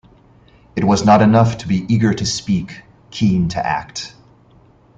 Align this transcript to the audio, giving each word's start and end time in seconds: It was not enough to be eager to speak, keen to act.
It 0.75 0.83
was 0.83 1.05
not 1.05 1.21
enough 1.21 1.59
to 1.59 1.67
be 1.67 1.85
eager 1.87 2.11
to 2.11 2.25
speak, 2.25 2.81
keen 3.11 3.49
to 3.49 3.63
act. 3.63 4.15